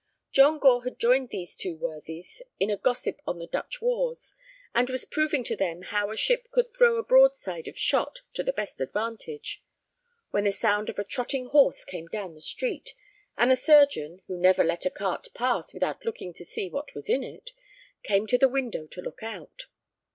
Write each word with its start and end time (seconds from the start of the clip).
John 0.31 0.57
Gore 0.57 0.83
had 0.83 0.97
joined 0.97 1.29
these 1.29 1.61
worthies 1.79 2.41
in 2.59 2.71
a 2.71 2.75
gossip 2.75 3.21
on 3.27 3.37
the 3.37 3.45
Dutch 3.45 3.83
wars, 3.83 4.33
and 4.73 4.89
was 4.89 5.05
proving 5.05 5.43
to 5.43 5.55
them 5.55 5.83
how 5.83 6.09
a 6.09 6.17
ship 6.17 6.49
could 6.49 6.73
throw 6.73 6.95
a 6.95 7.03
broadside 7.03 7.67
of 7.67 7.77
shot 7.77 8.21
to 8.33 8.41
the 8.41 8.51
best 8.51 8.81
advantage, 8.81 9.63
when 10.31 10.45
the 10.45 10.51
sound 10.51 10.89
of 10.89 10.97
a 10.97 11.03
trotting 11.03 11.49
horse 11.49 11.85
came 11.85 12.07
down 12.07 12.33
the 12.33 12.41
street, 12.41 12.95
and 13.37 13.51
the 13.51 13.55
surgeon, 13.55 14.23
who 14.25 14.37
never 14.37 14.63
let 14.63 14.87
a 14.87 14.89
cart 14.89 15.27
pass 15.35 15.71
without 15.71 16.03
looking 16.03 16.33
to 16.33 16.43
see 16.43 16.67
what 16.67 16.95
was 16.95 17.07
in 17.07 17.21
it, 17.21 17.51
came 18.01 18.25
to 18.25 18.39
the 18.39 18.49
window 18.49 18.87
to 18.87 19.01
look 19.01 19.21
out. 19.21 19.67